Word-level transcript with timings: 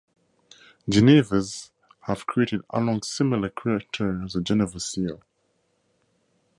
Geneva's 0.89 1.69
have 2.07 2.25
created 2.25 2.61
along 2.71 3.03
similar 3.03 3.49
criteria 3.51 4.27
the 4.29 4.41
Geneva 4.41 4.79
seal. 4.79 5.21